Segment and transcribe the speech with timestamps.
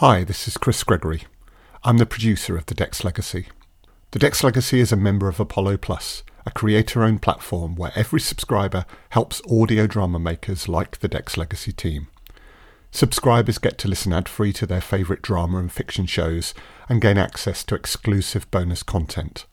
[0.00, 1.24] Hi, this is Chris Gregory.
[1.82, 3.48] I'm the producer of The Dex Legacy.
[4.12, 8.20] The Dex Legacy is a member of Apollo Plus, a creator owned platform where every
[8.20, 12.06] subscriber helps audio drama makers like the Dex Legacy team.
[12.92, 16.54] Subscribers get to listen ad free to their favourite drama and fiction shows
[16.88, 19.46] and gain access to exclusive bonus content.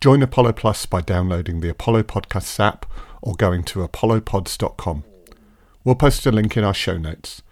[0.00, 2.86] Join Apollo Plus by downloading the Apollo Podcasts app
[3.20, 5.02] or going to apollopods.com.
[5.82, 7.42] We'll post a link in our show notes.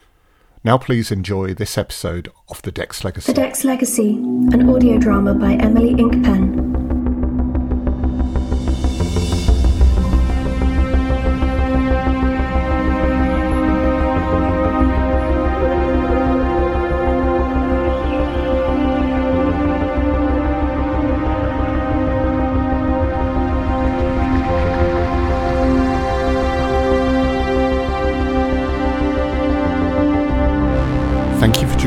[0.65, 3.33] Now, please enjoy this episode of The Dex Legacy.
[3.33, 6.72] The Dex Legacy, an audio drama by Emily Inkpen.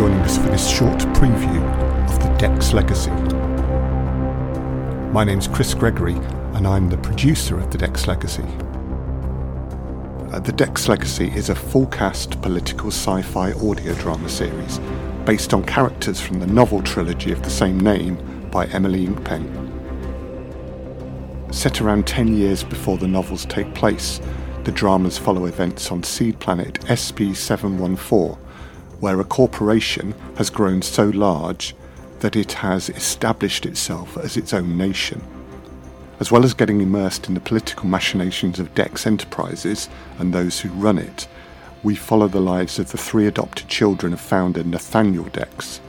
[0.05, 1.64] Joining us for this short preview
[2.08, 3.09] of The Dex Legacy.
[5.12, 6.13] My name's Chris Gregory,
[6.54, 8.43] and I'm the producer of The Dex Legacy.
[10.32, 14.80] Uh, the Dex Legacy is a full cast political sci fi audio drama series
[15.26, 18.15] based on characters from the novel trilogy of the same name
[18.52, 19.41] by Emily Inkpen.
[21.52, 24.21] Set around 10 years before the novels take place,
[24.65, 28.45] the dramas follow events on seed planet SP 714
[28.99, 31.76] where a corporation has grown so large
[32.20, 35.21] that it has established itself as its own nation.
[36.20, 40.70] As well as getting immersed in the political machinations of Dex Enterprises and those who
[40.70, 41.27] run it,
[41.84, 45.82] we follow the lives of the three adopted children of founder Nathaniel Dex.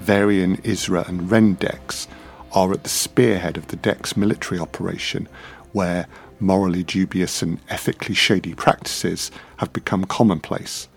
[0.00, 2.06] Varian, Isra, and Ren Dex
[2.52, 5.28] are at the spearhead of the Dex military operation,
[5.72, 6.06] where
[6.38, 10.88] morally dubious and ethically shady practices have become commonplace.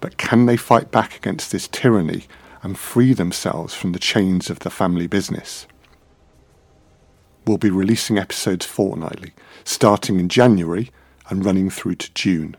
[0.00, 2.24] But can they fight back against this tyranny
[2.62, 5.66] and free themselves from the chains of the family business?
[7.46, 9.32] We'll be releasing episodes fortnightly,
[9.64, 10.90] starting in January
[11.28, 12.56] and running through to June.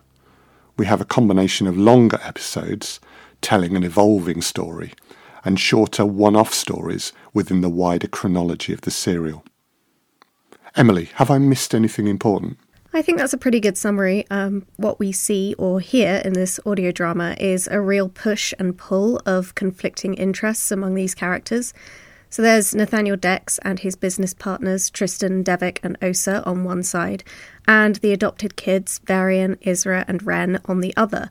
[0.78, 3.00] We have a combination of longer episodes
[3.42, 4.94] telling an evolving story
[5.46, 9.44] and shorter one off stories within the wider chronology of the serial.
[10.76, 12.58] Emily, have I missed anything important?
[12.92, 14.26] I think that's a pretty good summary.
[14.32, 18.76] Um, what we see or hear in this audio drama is a real push and
[18.76, 21.72] pull of conflicting interests among these characters.
[22.32, 27.24] So there's Nathaniel Dex and his business partners, Tristan, Devik, and Osa, on one side,
[27.68, 31.30] and the adopted kids, Varian, Isra, and Ren, on the other.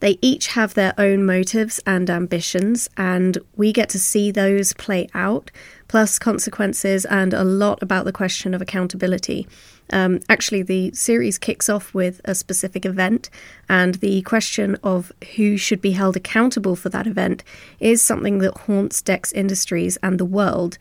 [0.00, 5.08] They each have their own motives and ambitions, and we get to see those play
[5.14, 5.50] out,
[5.88, 9.46] plus consequences and a lot about the question of accountability.
[9.92, 13.30] Um, actually, the series kicks off with a specific event,
[13.68, 17.42] and the question of who should be held accountable for that event
[17.80, 20.78] is something that haunts Dex Industries and the world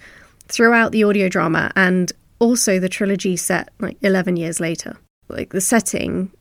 [0.47, 4.97] throughout the audio drama and also the trilogy set like 11 years later.
[5.27, 6.31] Like the setting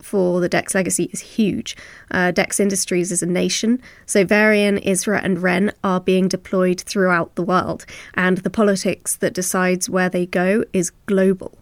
[0.00, 1.76] for the Dex legacy is huge.
[2.10, 7.34] Uh, Dex Industries is a nation, so Varian, Isra, and Ren are being deployed throughout
[7.34, 11.58] the world, and the politics that decides where they go is global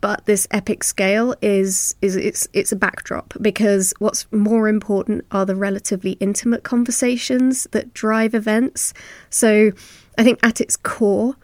[0.00, 5.44] but this epic scale is is it's it's a backdrop because what's more important are
[5.44, 8.94] the relatively intimate conversations that drive events.
[9.30, 9.72] So
[10.16, 11.36] I think at its core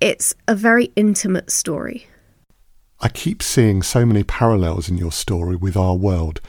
[0.00, 2.06] it's a very intimate story.
[3.00, 6.40] I keep seeing so many parallels in your story with our world,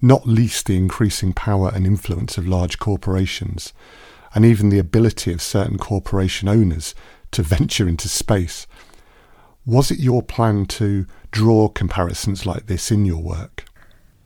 [0.00, 3.72] not least the increasing power and influence of large corporations,
[4.34, 6.94] and even the ability of certain corporation owners
[7.32, 8.66] to venture into space
[9.66, 13.64] was it your plan to draw comparisons like this in your work?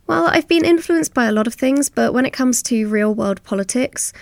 [0.07, 3.15] Well, I've been influenced by a lot of things, but when it comes to real
[3.15, 4.13] world politics,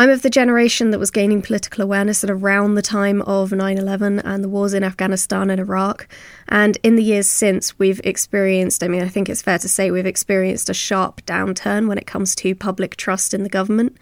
[0.00, 3.78] I'm of the generation that was gaining political awareness at around the time of 9
[3.78, 6.06] 11 and the wars in Afghanistan and Iraq.
[6.48, 9.90] And in the years since, we've experienced, I mean, I think it's fair to say
[9.90, 13.96] we've experienced a sharp downturn when it comes to public trust in the government.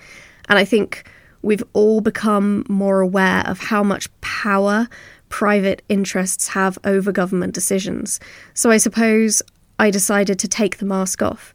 [0.51, 1.09] And I think
[1.41, 4.89] we've all become more aware of how much power
[5.37, 8.19] private interests have over government decisions.
[8.55, 9.43] So I suppose
[9.79, 11.53] I decided to take the mask off.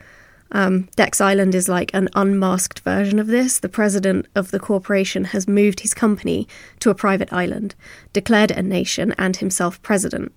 [0.51, 3.57] Um, Dex Island is like an unmasked version of this.
[3.57, 6.47] The president of the corporation has moved his company
[6.81, 7.73] to a private island,
[8.13, 10.31] declared a nation, and himself president.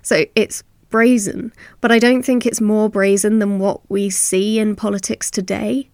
[0.00, 1.52] So it's brazen,
[1.82, 5.90] but I don't think it's more brazen than what we see in politics today.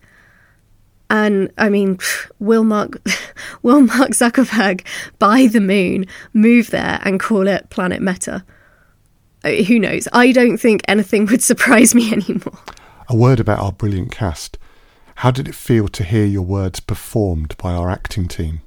[1.10, 1.98] And I mean,
[2.38, 3.00] will Mark,
[3.62, 4.84] will Mark Zuckerberg
[5.18, 8.44] buy the moon, move there, and call it Planet Meta?
[9.44, 10.08] Uh, who knows?
[10.12, 12.58] I don't think anything would surprise me anymore.
[13.08, 14.58] A word about our brilliant cast.
[15.16, 18.62] How did it feel to hear your words performed by our acting team?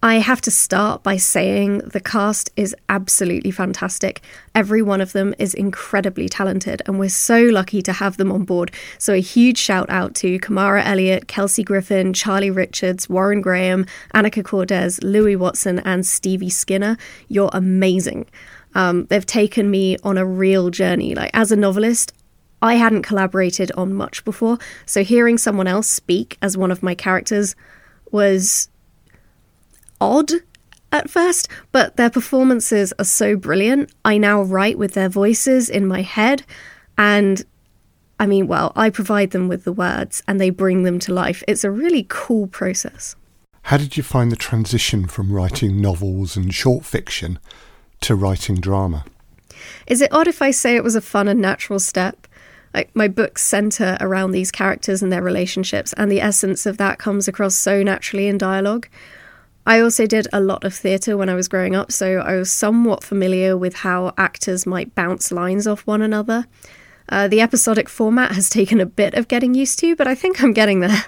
[0.00, 4.20] I have to start by saying the cast is absolutely fantastic.
[4.54, 8.44] Every one of them is incredibly talented, and we're so lucky to have them on
[8.44, 8.70] board.
[8.98, 14.44] So, a huge shout out to Kamara Elliott, Kelsey Griffin, Charlie Richards, Warren Graham, Annika
[14.44, 16.96] Kordes, Lewie Watson, and Stevie Skinner.
[17.26, 18.26] You're amazing.
[18.76, 21.16] Um, they've taken me on a real journey.
[21.16, 22.12] Like, as a novelist,
[22.62, 26.94] I hadn't collaborated on much before, so hearing someone else speak as one of my
[26.94, 27.56] characters
[28.12, 28.68] was
[30.00, 30.30] odd
[30.90, 33.92] at first, but their performances are so brilliant.
[34.04, 36.44] I now write with their voices in my head,
[36.96, 37.44] and
[38.20, 41.44] I mean, well, I provide them with the words and they bring them to life.
[41.46, 43.14] It's a really cool process.
[43.62, 47.38] How did you find the transition from writing novels and short fiction
[48.00, 49.04] to writing drama?
[49.86, 52.26] Is it odd if I say it was a fun and natural step?
[52.74, 56.98] Like my books center around these characters and their relationships, and the essence of that
[56.98, 58.88] comes across so naturally in dialogue.
[59.68, 62.50] I also did a lot of theatre when I was growing up, so I was
[62.50, 66.46] somewhat familiar with how actors might bounce lines off one another.
[67.10, 70.42] Uh, the episodic format has taken a bit of getting used to, but I think
[70.42, 71.04] I'm getting there.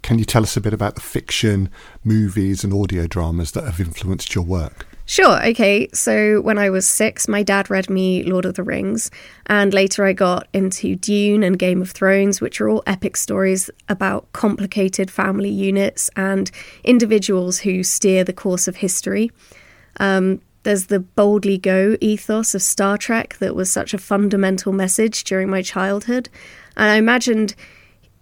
[0.00, 1.68] Can you tell us a bit about the fiction,
[2.02, 4.86] movies, and audio dramas that have influenced your work?
[5.08, 5.88] Sure, okay.
[5.94, 9.10] So when I was six, my dad read me Lord of the Rings,
[9.46, 13.70] and later I got into Dune and Game of Thrones, which are all epic stories
[13.88, 16.50] about complicated family units and
[16.84, 19.30] individuals who steer the course of history.
[19.98, 25.24] Um, there's the boldly go ethos of Star Trek that was such a fundamental message
[25.24, 26.28] during my childhood.
[26.76, 27.54] And I imagined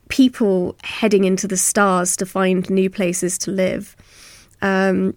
[0.09, 3.97] people heading into the stars to find new places to live.
[4.63, 5.17] Um,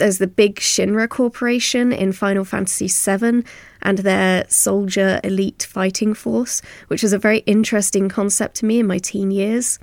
[0.00, 3.44] there's the big Shinra Corporation in Final Fantasy VII
[3.82, 8.86] and their soldier elite fighting force, which was a very interesting concept to me in
[8.86, 9.78] my teen years.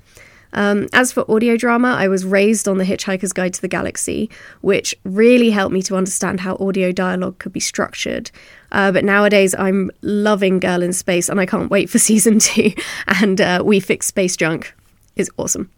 [0.53, 4.29] Um, as for audio drama, I was raised on The Hitchhiker's Guide to the Galaxy,
[4.61, 8.31] which really helped me to understand how audio dialogue could be structured.
[8.71, 12.71] Uh, but nowadays, I'm loving Girl in Space, and I can't wait for season two.
[13.07, 14.73] And uh, We Fix Space Junk
[15.15, 15.69] is awesome.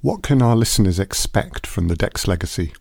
[0.00, 2.72] What can our listeners expect from the Dex Legacy?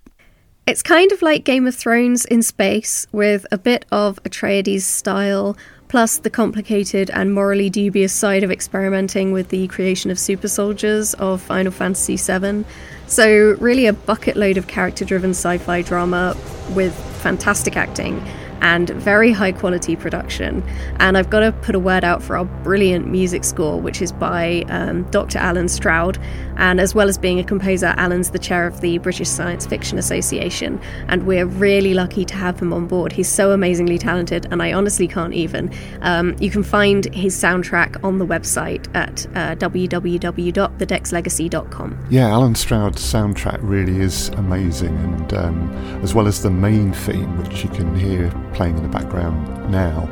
[0.67, 5.55] It's kind of like Game of Thrones in space, with a bit of Atreides style,
[5.87, 11.13] plus the complicated and morally dubious side of experimenting with the creation of super soldiers
[11.13, 12.65] of Final Fantasy VII.
[13.07, 16.35] So, really, a bucket load of character driven sci fi drama
[16.71, 18.21] with fantastic acting
[18.61, 20.63] and very high quality production.
[20.99, 24.11] And I've got to put a word out for our brilliant music score, which is
[24.11, 25.39] by um, Dr.
[25.39, 26.17] Allen Stroud.
[26.57, 29.97] And as well as being a composer, Allen's the chair of the British Science Fiction
[29.97, 30.81] Association.
[31.07, 33.11] And we're really lucky to have him on board.
[33.11, 35.71] He's so amazingly talented, and I honestly can't even.
[36.01, 42.07] Um, you can find his soundtrack on the website at uh, www.thedexlegacy.com.
[42.09, 45.69] Yeah, Allen Stroud's soundtrack really is amazing, and um,
[46.03, 50.07] as well as the main theme, which you can hear playing in the background now,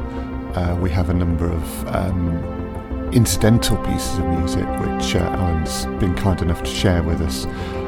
[0.56, 2.56] uh, we have a number of um,
[3.12, 7.46] incidental pieces of music which uh, Allen's been kind enough to share with us.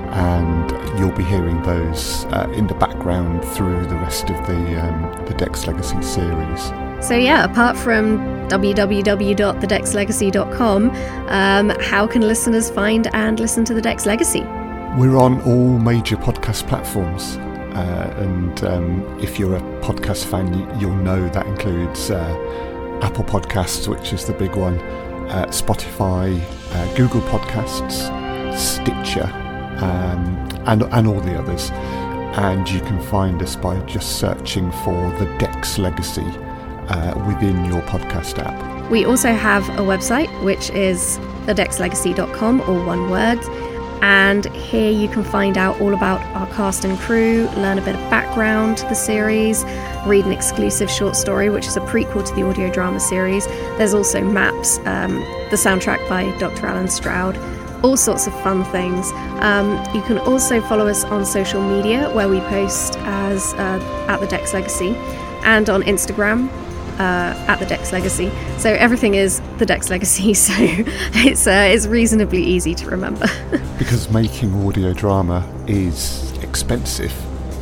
[0.09, 5.25] And you'll be hearing those uh, in the background through the rest of the um,
[5.25, 6.71] the Dex Legacy series.
[7.05, 8.17] So yeah, apart from
[8.47, 10.89] www.thedexlegacy.com,
[11.27, 14.45] um, how can listeners find and listen to the Dex Legacy?
[14.97, 17.37] We're on all major podcast platforms.
[17.78, 23.24] Uh, and um, if you're a podcast fan, you, will know that includes uh, Apple
[23.24, 24.80] Podcasts, which is the big one,
[25.30, 26.42] uh, Spotify,
[26.72, 28.10] uh, Google Podcasts,
[28.57, 29.31] Stitcher,
[29.84, 31.69] um, and, and all the others.
[32.40, 36.26] And you can find us by just searching for the Dex Legacy
[36.88, 38.90] uh, within your podcast app.
[38.90, 43.67] We also have a website, which is thedexlegacy.com, or one word.
[44.01, 47.95] And here you can find out all about our cast and crew, learn a bit
[47.95, 49.63] of background to the series,
[50.06, 53.47] read an exclusive short story, which is a prequel to the audio drama series.
[53.77, 55.16] There's also maps, um,
[55.49, 56.68] the soundtrack by Dr.
[56.68, 57.37] Allen Stroud,
[57.83, 59.11] all sorts of fun things.
[59.42, 64.19] Um, you can also follow us on social media where we post as uh, at
[64.19, 64.95] the Dex Legacy
[65.44, 66.49] and on Instagram
[66.99, 68.31] uh, at the Dex Legacy.
[68.57, 70.33] So everything is the Dex Legacy.
[70.47, 73.27] So it's uh, it's reasonably easy to remember.
[73.77, 77.13] because making audio drama is expensive.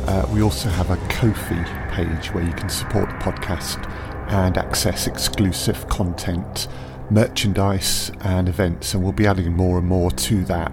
[0.08, 3.90] Uh, we also have a Ko-fi page where you can support the podcast
[4.28, 6.68] and access exclusive content,
[7.10, 8.94] merchandise, and events.
[8.94, 10.72] And we'll be adding more and more to that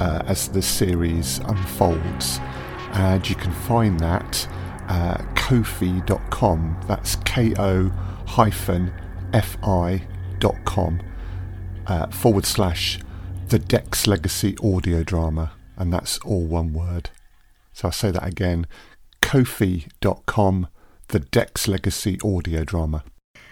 [0.00, 2.38] uh, as the series unfolds.
[2.92, 4.48] And you can find that
[4.88, 6.80] uh, ko-fi.com.
[6.88, 7.90] That's ko
[8.26, 8.90] hyphen
[9.34, 11.02] fi.com
[11.86, 12.98] uh, forward slash
[13.48, 17.10] The Dex Legacy audio drama, and that's all one word.
[17.74, 18.66] So I'll say that again
[19.20, 20.68] kofi.com,
[21.08, 23.04] The Dex Legacy audio drama.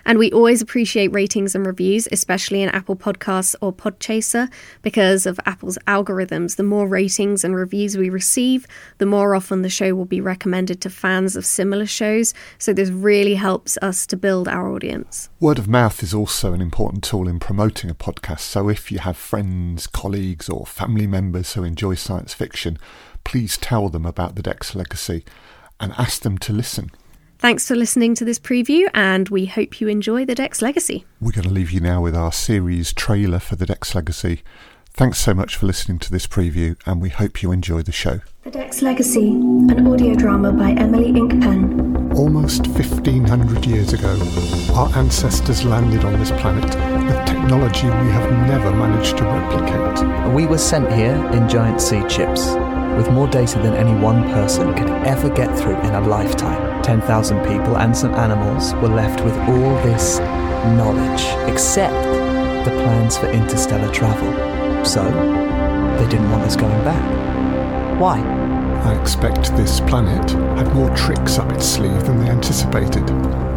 [0.05, 5.39] And we always appreciate ratings and reviews, especially in Apple Podcasts or Podchaser, because of
[5.47, 6.57] Apple's algorithms.
[6.57, 8.67] The more ratings and reviews we receive,
[8.99, 12.35] the more often the show will be recommended to fans of similar shows.
[12.59, 15.29] So this really helps us to build our audience.
[15.41, 18.41] Word of mouth is also an important tool in promoting a podcast.
[18.41, 22.79] So if you have friends, colleagues, or family members who enjoy science fiction,
[23.25, 25.25] please tell them about the Dex Legacy
[25.81, 26.91] and ask them to listen.
[27.43, 31.05] Thanks for listening to this preview, and we hope you enjoy The Dex Legacy.
[31.21, 34.45] We're going to leave you now with our series trailer for The Dex Legacy.
[34.93, 38.21] Thanks so much for listening to this preview, and we hope you enjoy the show.
[38.45, 42.15] The Dex Legacy, an audio drama by Emily Inkpen.
[42.17, 44.17] Almost 1500 years ago,
[44.75, 50.33] our ancestors landed on this planet with technology we have never managed to replicate.
[50.33, 52.51] We were sent here in giant seed ships,
[52.97, 56.72] with more data than any one person could ever get through in a lifetime.
[56.83, 60.19] 10,000 people and some animals were left with all this
[60.77, 61.95] knowledge, except
[62.65, 64.85] the plans for interstellar travel.
[64.85, 65.03] So,
[65.99, 68.01] they didn't want us going back.
[68.01, 68.21] Why?
[68.85, 73.09] I expect this planet had more tricks up its sleeve than they anticipated.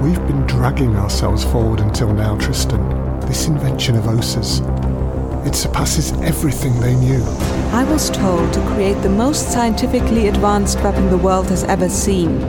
[0.02, 3.20] We've been dragging ourselves forward until now, Tristan.
[3.22, 4.62] This invention of Osa's
[5.46, 7.24] it surpasses everything they knew.
[7.72, 12.40] I was told to create the most scientifically advanced weapon the world has ever seen.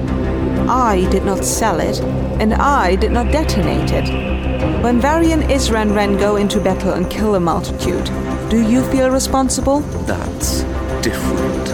[0.68, 2.00] I did not sell it,
[2.40, 4.82] and I did not detonate it.
[4.82, 8.04] When Varian Isran Ren go into battle and kill a multitude,
[8.50, 9.80] do you feel responsible?
[10.06, 10.62] That's
[11.02, 11.68] different.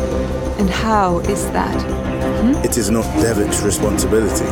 [0.59, 1.83] And how is that?
[2.41, 2.55] Hmm?
[2.65, 4.47] It is not Devik's responsibility.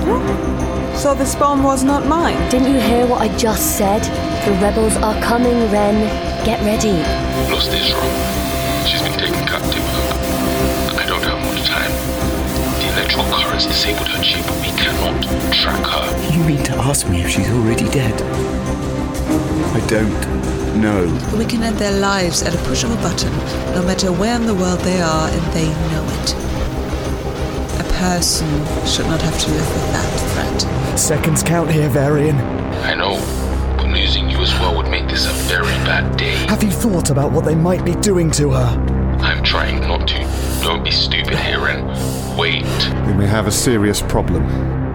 [0.96, 2.38] So this bomb was not mine.
[2.50, 4.02] Didn't you hear what I just said?
[4.46, 5.96] The rebels are coming, Ren.
[6.44, 6.98] Get ready.
[7.52, 8.86] Lost Isra.
[8.86, 10.19] She's been taken captive.
[13.10, 14.46] The electro currents disabled her chip.
[14.60, 16.32] We cannot track her.
[16.32, 18.14] You mean to ask me if she's already dead?
[19.74, 21.36] I don't know.
[21.36, 23.32] We can end their lives at a push of a button,
[23.74, 26.34] no matter where in the world they are, and they know it.
[27.80, 28.46] A person
[28.86, 30.98] should not have to live with that threat.
[30.98, 32.36] Seconds count here, Varian.
[32.36, 33.18] I know
[33.76, 36.36] but losing you as well would make this a very bad day.
[36.46, 39.16] Have you thought about what they might be doing to her?
[39.20, 40.60] I'm trying not to.
[40.62, 41.90] Don't be stupid here and
[42.40, 42.64] wait.
[43.06, 44.42] We may have a serious problem.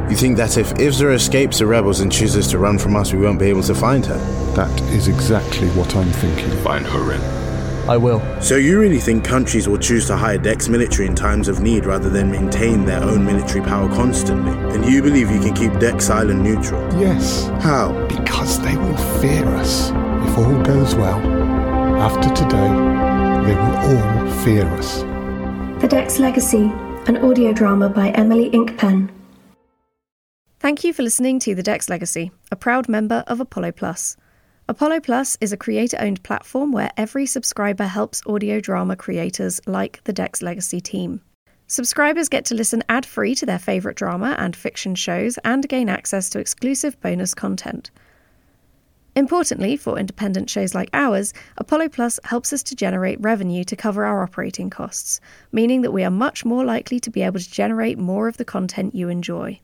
[0.10, 3.20] You think that if Isra escapes the rebels and chooses to run from us, we
[3.20, 4.18] won't be able to find her?
[4.56, 6.50] That is exactly what I'm thinking.
[6.64, 7.22] Find her, Ren.
[7.88, 8.20] I will.
[8.42, 11.86] So you really think countries will choose to hire Dex military in times of need
[11.86, 14.54] rather than maintain their own military power constantly?
[14.74, 16.82] And you believe you can keep Dex Island neutral?
[17.00, 17.46] Yes.
[17.62, 17.94] How?
[18.08, 19.92] Because they will fear us.
[20.28, 21.20] If all goes well,
[22.02, 22.72] after today,
[23.46, 25.02] they will all fear us.
[25.82, 26.72] The Dex Legacy,
[27.08, 29.10] an audio drama by Emily Inkpen.
[30.60, 34.18] Thank you for listening to The Dex Legacy, a proud member of Apollo Plus.
[34.68, 40.04] Apollo Plus is a creator owned platform where every subscriber helps audio drama creators like
[40.06, 41.22] the Dex Legacy team.
[41.68, 45.90] Subscribers get to listen ad free to their favourite drama and fiction shows and gain
[45.90, 47.92] access to exclusive bonus content.
[49.18, 54.04] Importantly, for independent shows like ours, Apollo Plus helps us to generate revenue to cover
[54.04, 55.22] our operating costs,
[55.54, 58.44] meaning that we are much more likely to be able to generate more of the
[58.44, 59.62] content you enjoy.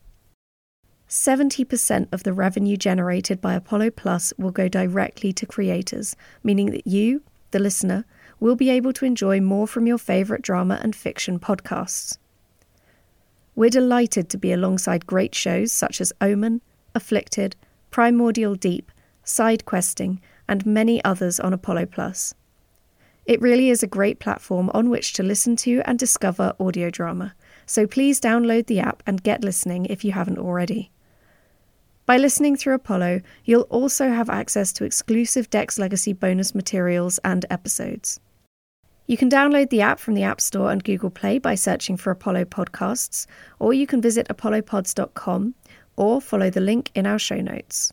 [1.06, 6.86] 70% of the revenue generated by Apollo Plus will go directly to creators, meaning that
[6.86, 8.06] you, the listener,
[8.40, 12.16] will be able to enjoy more from your favourite drama and fiction podcasts.
[13.54, 16.62] We're delighted to be alongside great shows such as Omen,
[16.94, 17.54] Afflicted,
[17.90, 18.90] Primordial Deep,
[19.24, 22.34] Side Questing, and many others on Apollo Plus.
[23.24, 27.34] It really is a great platform on which to listen to and discover audio drama,
[27.66, 30.90] so please download the app and get listening if you haven't already.
[32.04, 37.46] By listening through Apollo, you'll also have access to exclusive Dex Legacy bonus materials and
[37.48, 38.18] episodes.
[39.06, 42.10] You can download the app from the App Store and Google Play by searching for
[42.10, 43.26] Apollo Podcasts,
[43.60, 45.54] or you can visit apollopods.com
[45.96, 47.92] or follow the link in our show notes.